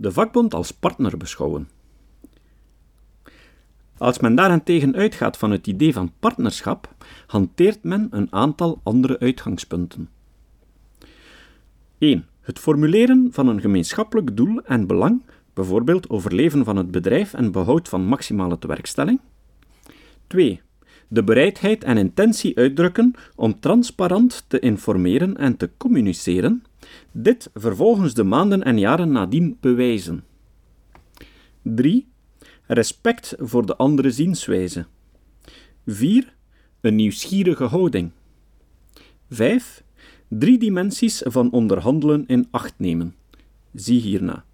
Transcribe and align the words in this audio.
de 0.00 0.12
vakbond 0.12 0.54
als 0.54 0.70
partner 0.70 1.16
beschouwen. 1.16 1.68
Als 3.98 4.18
men 4.18 4.34
daarentegen 4.34 4.94
uitgaat 4.96 5.36
van 5.36 5.50
het 5.50 5.66
idee 5.66 5.92
van 5.92 6.12
partnerschap, 6.18 6.94
hanteert 7.26 7.82
men 7.82 8.08
een 8.10 8.32
aantal 8.32 8.80
andere 8.82 9.18
uitgangspunten. 9.18 10.08
1. 11.98 12.26
Het 12.40 12.58
formuleren 12.58 13.28
van 13.32 13.48
een 13.48 13.60
gemeenschappelijk 13.60 14.36
doel 14.36 14.60
en 14.62 14.86
belang, 14.86 15.22
bijvoorbeeld 15.54 16.10
overleven 16.10 16.64
van 16.64 16.76
het 16.76 16.90
bedrijf 16.90 17.34
en 17.34 17.52
behoud 17.52 17.88
van 17.88 18.04
maximale 18.04 18.58
tewerkstelling. 18.58 19.20
2. 20.26 20.60
De 21.12 21.24
bereidheid 21.24 21.84
en 21.84 21.96
intentie 21.96 22.56
uitdrukken 22.56 23.14
om 23.36 23.60
transparant 23.60 24.44
te 24.48 24.58
informeren 24.58 25.36
en 25.36 25.56
te 25.56 25.70
communiceren, 25.76 26.64
dit 27.12 27.50
vervolgens 27.54 28.14
de 28.14 28.24
maanden 28.24 28.62
en 28.62 28.78
jaren 28.78 29.12
nadien 29.12 29.56
bewijzen. 29.60 30.24
3. 31.62 32.06
Respect 32.66 33.34
voor 33.38 33.66
de 33.66 33.76
andere 33.76 34.10
zienswijze. 34.10 34.86
4. 35.86 36.34
Een 36.80 36.94
nieuwsgierige 36.94 37.64
houding. 37.64 38.10
5. 39.30 39.84
Drie 40.28 40.58
dimensies 40.58 41.22
van 41.24 41.50
onderhandelen 41.50 42.24
in 42.26 42.48
acht 42.50 42.74
nemen. 42.76 43.14
Zie 43.74 44.00
hierna. 44.00 44.44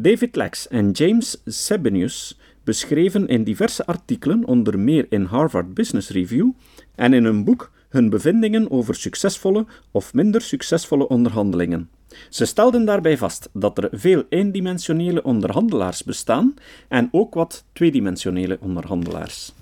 David 0.00 0.36
Lex 0.36 0.68
en 0.68 0.90
James 0.90 1.42
Sebenius 1.44 2.38
beschreven 2.64 3.28
in 3.28 3.44
diverse 3.44 3.86
artikelen, 3.86 4.44
onder 4.44 4.78
meer 4.78 5.06
in 5.08 5.24
Harvard 5.24 5.74
Business 5.74 6.10
Review 6.10 6.50
en 6.94 7.12
in 7.12 7.24
een 7.24 7.44
boek, 7.44 7.70
hun 7.88 8.10
bevindingen 8.10 8.70
over 8.70 8.94
succesvolle 8.94 9.66
of 9.90 10.14
minder 10.14 10.40
succesvolle 10.40 11.08
onderhandelingen. 11.08 11.88
Ze 12.28 12.44
stelden 12.44 12.84
daarbij 12.84 13.18
vast 13.18 13.48
dat 13.52 13.78
er 13.78 13.88
veel 13.92 14.24
eendimensionele 14.28 15.22
onderhandelaars 15.22 16.04
bestaan 16.04 16.54
en 16.88 17.08
ook 17.10 17.34
wat 17.34 17.64
tweedimensionele 17.72 18.58
onderhandelaars. 18.60 19.52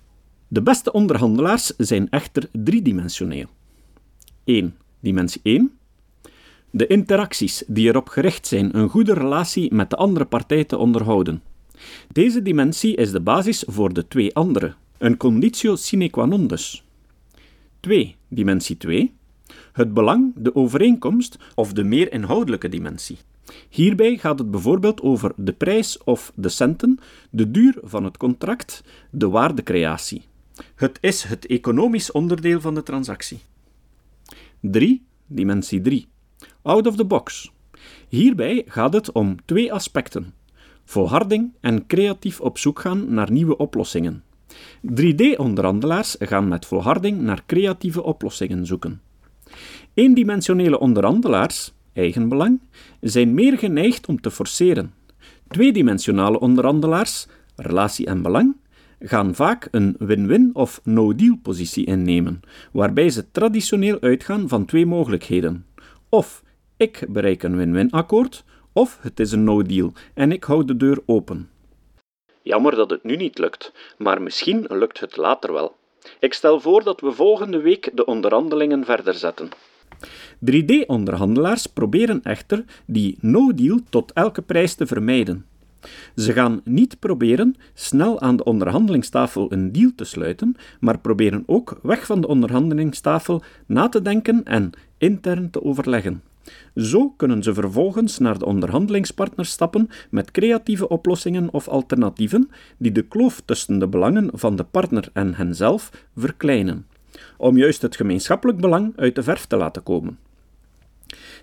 De 0.49 0.63
beste 0.63 0.93
onderhandelaars 0.93 1.67
zijn 1.77 2.11
echter 2.11 2.49
driedimensioneel. 2.53 3.47
1. 4.45 4.77
Dimensie 5.01 5.41
1. 5.45 5.79
De 6.77 6.87
interacties 6.87 7.65
die 7.67 7.89
erop 7.89 8.09
gericht 8.09 8.47
zijn 8.47 8.77
een 8.77 8.89
goede 8.89 9.15
relatie 9.15 9.75
met 9.75 9.91
de 9.91 9.97
andere 9.97 10.25
partij 10.25 10.65
te 10.65 10.79
onderhouden. 10.79 11.43
Deze 12.13 12.43
dimensie 12.43 12.97
is 12.97 13.11
de 13.11 13.21
basis 13.21 13.65
voor 13.67 13.93
de 13.93 14.09
twee 14.09 14.35
andere, 14.35 14.75
een 14.99 15.17
conditio 15.17 15.77
sine 15.77 16.11
qua 16.11 16.25
non 16.25 16.47
dus. 16.47 16.85
2. 17.81 18.17
Dimensie 18.29 18.77
2. 18.77 19.15
Het 19.73 19.95
belang, 19.95 20.33
de 20.35 20.55
overeenkomst 20.55 21.39
of 21.55 21.73
de 21.73 21.85
meer 21.85 22.13
inhoudelijke 22.13 22.69
dimensie. 22.69 23.19
Hierbij 23.69 24.17
gaat 24.17 24.39
het 24.39 24.51
bijvoorbeeld 24.51 25.03
over 25.03 25.33
de 25.37 25.53
prijs 25.53 25.99
of 26.05 26.33
de 26.35 26.49
centen, 26.49 26.99
de 27.31 27.51
duur 27.51 27.79
van 27.83 28.05
het 28.05 28.17
contract, 28.17 28.83
de 29.11 29.29
waardecreatie. 29.29 30.23
Het 30.75 30.99
is 31.01 31.23
het 31.23 31.47
economisch 31.47 32.13
onderdeel 32.13 32.61
van 32.61 32.75
de 32.75 32.83
transactie. 32.83 33.39
3. 34.61 35.03
Dimensie 35.27 35.81
3. 35.81 36.07
Out 36.67 36.87
of 36.87 36.97
the 36.97 37.05
box. 37.05 37.53
Hierbij 38.09 38.65
gaat 38.67 38.93
het 38.93 39.13
om 39.13 39.37
twee 39.45 39.73
aspecten: 39.73 40.35
volharding 40.85 41.53
en 41.61 41.87
creatief 41.87 42.41
op 42.41 42.59
zoek 42.59 42.81
gaan 42.81 43.15
naar 43.15 43.31
nieuwe 43.31 43.57
oplossingen. 43.57 44.25
3D-onderhandelaars 45.01 46.17
gaan 46.19 46.49
met 46.49 46.67
volharding 46.67 47.21
naar 47.21 47.43
creatieve 47.47 48.03
oplossingen 48.03 48.67
zoeken. 48.67 49.01
Eendimensionele 49.95 50.79
onderhandelaars, 50.79 51.73
eigenbelang, 51.93 52.61
zijn 53.01 53.35
meer 53.35 53.59
geneigd 53.59 54.07
om 54.07 54.21
te 54.21 54.31
forceren. 54.31 54.95
Tweedimensionale 55.49 56.41
onderhandelaars, 56.41 57.27
relatie 57.57 58.07
en 58.07 58.23
belang, 58.23 58.57
gaan 59.01 59.35
vaak 59.35 59.69
een 59.71 59.97
win-win 59.99 60.51
of 60.53 60.81
no-deal 60.85 61.39
positie 61.43 61.87
innemen, 61.87 62.41
waarbij 62.73 63.11
ze 63.11 63.31
traditioneel 63.31 64.01
uitgaan 64.01 64.49
van 64.49 64.65
twee 64.65 64.87
mogelijkheden. 64.87 65.67
Of 66.09 66.45
ik 66.77 67.05
bereik 67.09 67.43
een 67.43 67.57
win-win 67.57 67.91
akkoord, 67.91 68.45
of 68.73 68.99
het 69.01 69.21
is 69.21 69.33
een 69.33 69.45
no-deal 69.45 69.93
en 70.15 70.33
ik 70.33 70.45
hou 70.45 70.65
de 70.65 70.77
deur 70.77 70.99
open. 71.07 71.51
Jammer 72.43 72.75
dat 72.75 72.91
het 72.91 73.05
nu 73.05 73.17
niet 73.17 73.39
lukt, 73.39 73.73
maar 73.99 74.23
misschien 74.23 74.65
lukt 74.69 75.01
het 75.01 75.17
later 75.17 75.53
wel. 75.53 75.77
Ik 76.21 76.33
stel 76.33 76.61
voor 76.61 76.85
dat 76.85 77.01
we 77.01 77.13
volgende 77.13 77.61
week 77.61 77.91
de 77.95 78.05
onderhandelingen 78.05 78.85
verder 78.85 79.15
zetten. 79.15 79.49
3D-onderhandelaars 80.51 81.73
proberen 81.75 82.23
echter 82.23 82.65
die 82.87 83.19
no-deal 83.21 83.81
tot 83.89 84.13
elke 84.13 84.43
prijs 84.43 84.75
te 84.75 84.87
vermijden. 84.87 85.47
Ze 86.17 86.33
gaan 86.33 86.61
niet 86.65 86.99
proberen 86.99 87.57
snel 87.75 88.21
aan 88.21 88.37
de 88.37 88.45
onderhandelingstafel 88.45 89.53
een 89.53 89.73
deal 89.73 89.91
te 89.97 90.05
sluiten, 90.05 90.57
maar 90.81 90.99
proberen 90.99 91.43
ook 91.47 91.79
weg 91.83 92.07
van 92.07 92.21
de 92.21 92.27
onderhandelingstafel 92.27 93.43
na 93.67 93.89
te 93.89 94.03
denken 94.03 94.45
en 94.45 94.71
intern 94.99 95.51
te 95.51 95.63
overleggen. 95.63 96.23
Zo 96.75 97.11
kunnen 97.11 97.43
ze 97.43 97.55
vervolgens 97.55 98.19
naar 98.19 98.39
de 98.39 98.45
onderhandelingspartner 98.45 99.47
stappen 99.47 99.91
met 100.11 100.31
creatieve 100.31 100.89
oplossingen 100.89 101.53
of 101.53 101.69
alternatieven 101.69 102.51
die 102.77 102.93
de 102.93 103.03
kloof 103.03 103.43
tussen 103.45 103.79
de 103.79 103.89
belangen 103.89 104.31
van 104.33 104.57
de 104.57 104.65
partner 104.65 105.09
en 105.13 105.35
henzelf 105.35 106.07
verkleinen, 106.17 106.87
om 107.37 107.57
juist 107.57 107.83
het 107.83 107.97
gemeenschappelijk 107.97 108.61
belang 108.61 108.93
uit 108.97 109.15
de 109.15 109.23
verf 109.23 109.47
te 109.47 109.57
laten 109.57 109.83
komen. 109.83 110.19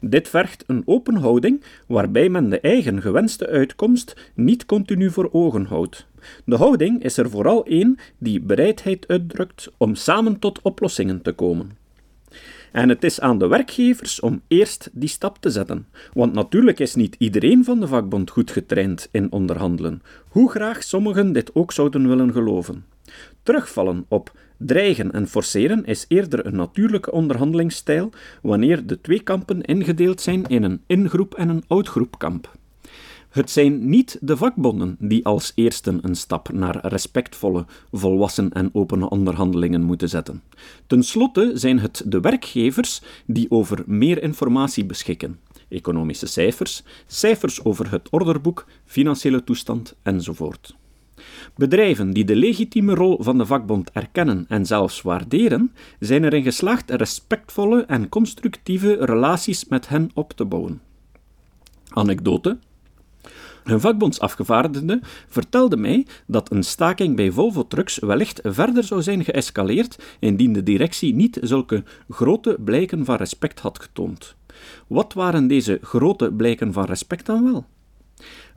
Dit 0.02 0.30
vergt 0.30 0.64
een 0.68 0.84
open 0.86 1.16
houding 1.16 1.64
waarbij 1.88 2.30
men 2.30 2.50
de 2.50 2.60
eigen 2.60 3.02
gewenste 3.02 3.48
uitkomst 3.48 4.32
niet 4.36 4.66
continu 4.66 5.12
voor 5.12 5.30
ogen 5.32 5.66
houdt. 5.66 6.08
De 6.46 6.56
houding 6.56 7.04
is 7.04 7.18
er 7.18 7.30
vooral 7.30 7.66
één 7.66 7.98
die 8.18 8.42
bereidheid 8.42 9.08
uitdrukt 9.08 9.72
om 9.78 9.96
samen 9.96 10.40
tot 10.40 10.62
oplossingen 10.62 11.22
te 11.22 11.32
komen. 11.32 11.83
En 12.74 12.90
het 12.90 13.04
is 13.04 13.20
aan 13.20 13.38
de 13.38 13.48
werkgevers 13.48 14.20
om 14.20 14.42
eerst 14.48 14.90
die 14.94 15.10
stap 15.10 15.38
te 15.40 15.50
zetten. 15.50 15.88
Want 16.14 16.34
natuurlijk 16.34 16.80
is 16.80 16.96
niet 16.96 17.16
iedereen 17.20 17.64
van 17.64 17.80
de 17.80 17.88
vakbond 17.88 18.30
goed 18.30 18.52
getraind 18.52 19.10
in 19.12 19.32
onderhandelen, 19.32 20.02
hoe 20.28 20.50
graag 20.50 20.84
sommigen 20.84 21.32
dit 21.32 21.56
ook 21.56 21.72
zouden 21.72 22.08
willen 22.08 22.32
geloven. 22.32 22.86
Terugvallen 23.44 24.06
op 24.08 24.32
dreigen 24.58 25.12
en 25.12 25.28
forceren 25.28 25.86
is 25.86 26.06
eerder 26.08 26.46
een 26.46 26.56
natuurlijke 26.56 27.12
onderhandelingsstijl 27.12 28.10
wanneer 28.42 28.86
de 28.86 29.02
twee 29.02 29.24
kampen 29.24 29.62
ingedeeld 29.62 30.22
zijn 30.22 30.46
in 30.48 30.64
een 30.64 30.82
ingroep 30.88 31.36
en 31.36 31.50
een 31.50 31.64
uitgroepkamp. 31.68 32.52
Het 33.34 33.52
zijn 33.52 33.90
niet 33.90 34.18
de 34.22 34.38
vakbonden 34.38 34.96
die 35.00 35.26
als 35.26 35.52
eersten 35.56 36.00
een 36.02 36.16
stap 36.16 36.52
naar 36.52 36.88
respectvolle, 36.88 37.66
volwassen 37.92 38.52
en 38.52 38.70
opene 38.74 39.10
onderhandelingen 39.10 39.84
moeten 39.84 40.10
zetten. 40.10 40.44
Ten 40.88 41.04
slotte 41.04 41.52
zijn 41.54 41.80
het 41.80 42.04
de 42.06 42.20
werkgevers 42.20 43.02
die 43.26 43.52
over 43.52 43.84
meer 43.86 44.24
informatie 44.24 44.86
beschikken. 44.86 45.40
Economische 45.70 46.26
cijfers, 46.26 46.84
cijfers 47.08 47.64
over 47.64 47.92
het 47.92 48.10
orderboek, 48.10 48.66
financiële 48.86 49.44
toestand 49.44 49.96
enzovoort. 50.02 50.76
Bedrijven 51.56 52.12
die 52.12 52.26
de 52.26 52.36
legitieme 52.36 52.94
rol 52.94 53.18
van 53.20 53.38
de 53.38 53.46
vakbond 53.46 53.92
erkennen 53.92 54.46
en 54.48 54.66
zelfs 54.66 55.02
waarderen, 55.02 55.72
zijn 56.00 56.24
erin 56.24 56.44
geslaagd 56.44 56.92
respectvolle 56.92 57.82
en 57.82 58.10
constructieve 58.10 58.98
relaties 59.00 59.66
met 59.66 59.90
hen 59.90 60.12
op 60.14 60.34
te 60.34 60.46
bouwen. 60.46 60.82
Anekdote 61.90 62.58
een 63.64 63.80
vakbondsafgevaardigde 63.80 65.02
vertelde 65.28 65.78
mij 65.78 66.08
dat 66.28 66.52
een 66.52 66.64
staking 66.64 67.16
bij 67.16 67.32
Volvo 67.32 67.68
Trucks 67.68 68.00
wellicht 68.00 68.40
verder 68.44 68.84
zou 68.84 69.02
zijn 69.02 69.24
geëscaleerd 69.24 70.04
indien 70.20 70.54
de 70.54 70.64
directie 70.64 71.14
niet 71.14 71.38
zulke 71.42 71.84
grote 72.10 72.58
blijken 72.64 73.06
van 73.06 73.16
respect 73.16 73.60
had 73.60 73.80
getoond. 73.80 74.36
Wat 74.88 75.14
waren 75.14 75.48
deze 75.48 75.80
grote 75.82 76.32
blijken 76.32 76.74
van 76.74 76.86
respect 76.86 77.26
dan 77.26 77.44
wel? 77.44 77.66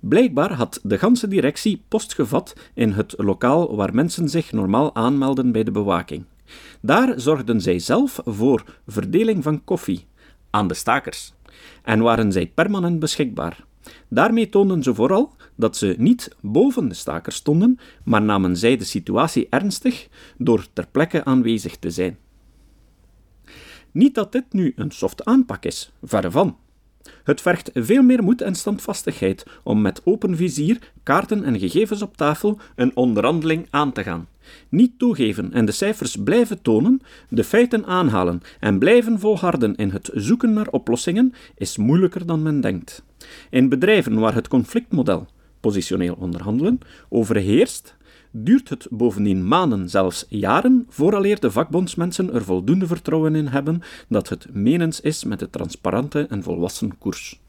Blijkbaar 0.01 0.53
had 0.53 0.81
de 0.83 0.99
ganse 0.99 1.29
directie 1.29 1.83
post 1.89 2.15
gevat 2.15 2.55
in 2.75 2.93
het 2.93 3.15
lokaal 3.17 3.77
waar 3.77 3.95
mensen 3.95 4.29
zich 4.29 4.53
normaal 4.53 4.95
aanmelden 4.95 5.53
bij 5.53 5.63
de 5.63 5.71
bewaking. 5.71 6.25
Daar 6.81 7.21
zorgden 7.21 7.61
zij 7.61 7.79
zelf 7.79 8.21
voor 8.25 8.65
verdeling 8.87 9.43
van 9.43 9.65
koffie 9.65 10.07
aan 10.51 10.69
de 10.69 10.75
stakers 10.75 11.33
en 11.83 12.01
waren 12.01 12.33
zij 12.33 12.47
permanent 12.47 12.99
beschikbaar. 12.99 13.65
Daarmee 14.09 14.49
toonden 14.49 14.83
ze 14.83 14.95
vooral 14.95 15.35
dat 15.55 15.77
ze 15.77 15.95
niet 15.99 16.37
boven 16.41 16.89
de 16.89 16.95
stakers 16.95 17.37
stonden, 17.37 17.79
maar 18.05 18.23
namen 18.23 18.57
zij 18.57 18.77
de 18.77 18.85
situatie 18.85 19.47
ernstig 19.51 20.09
door 20.39 20.67
ter 20.73 20.87
plekke 20.91 21.25
aanwezig 21.25 21.77
te 21.77 21.91
zijn. 21.91 22.19
Niet 23.91 24.15
dat 24.15 24.33
dit 24.33 24.45
nu 24.51 24.73
een 24.77 24.91
soft 24.91 25.25
aanpak 25.25 25.65
is, 25.65 25.93
verre 26.03 26.31
van. 26.31 26.57
Het 27.25 27.41
vergt 27.41 27.71
veel 27.75 28.03
meer 28.03 28.23
moed 28.23 28.41
en 28.41 28.55
standvastigheid 28.55 29.47
om 29.63 29.81
met 29.81 30.01
open 30.05 30.37
vizier, 30.37 30.93
kaarten 31.03 31.45
en 31.45 31.59
gegevens 31.59 32.03
op 32.03 32.17
tafel 32.17 32.59
een 32.75 32.97
onderhandeling 32.97 33.67
aan 33.71 33.93
te 33.93 34.03
gaan. 34.03 34.29
Niet 34.69 34.99
toegeven 34.99 35.53
en 35.53 35.65
de 35.65 35.73
cijfers 35.73 36.17
blijven 36.17 36.63
tonen, 36.63 37.01
de 37.29 37.45
feiten 37.45 37.87
aanhalen 37.87 38.41
en 38.61 38.79
blijven 38.79 39.19
volharden 39.19 39.75
in 39.75 39.91
het 39.91 40.11
zoeken 40.15 40.53
naar 40.53 40.69
oplossingen 40.69 41.33
is 41.55 41.77
moeilijker 41.77 42.27
dan 42.27 42.43
men 42.43 42.61
denkt. 42.61 43.05
In 43.51 43.69
bedrijven 43.69 44.19
waar 44.19 44.35
het 44.35 44.49
conflictmodel, 44.49 45.27
positioneel 45.61 46.15
onderhandelen, 46.15 46.79
overheerst, 47.09 47.97
duurt 48.31 48.69
het 48.69 48.87
bovendien 48.91 49.49
maanden, 49.49 49.89
zelfs 49.89 50.27
jaren, 50.29 50.87
vooraleer 50.89 51.41
de 51.41 51.51
vakbondsmensen 51.51 52.35
er 52.35 52.45
voldoende 52.45 52.87
vertrouwen 52.87 53.35
in 53.35 53.47
hebben 53.47 53.83
dat 54.09 54.29
het 54.29 54.47
menens 54.53 55.01
is 55.01 55.25
met 55.25 55.39
de 55.39 55.51
transparante 55.51 56.27
en 56.29 56.43
volwassen 56.43 56.99
koers. 56.99 57.41